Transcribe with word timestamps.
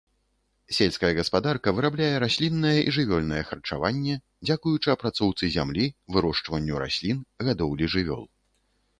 Сельская 0.75 1.09
гаспадарка 1.17 1.73
вырабляе 1.79 2.13
расліннае 2.23 2.77
і 2.87 2.93
жывёльнае 2.95 3.41
харчаванне, 3.49 4.15
дзякуючы 4.47 4.89
апрацоўцы 4.95 5.43
зямлі, 5.57 5.85
вырошчванню 6.15 6.75
раслін, 6.85 7.17
гадоўлі 7.51 7.91
жывёл. 7.97 8.25